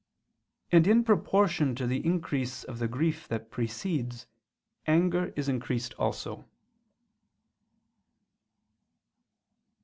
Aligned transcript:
And 0.71 0.87
in 0.87 1.03
proportion 1.03 1.75
to 1.75 1.85
the 1.85 2.03
increase 2.03 2.63
of 2.63 2.79
the 2.79 2.87
grief 2.87 3.27
that 3.27 3.51
precedes, 3.51 4.25
anger 4.87 5.31
is 5.35 5.47
increased 5.47 5.93
also. 5.93 6.43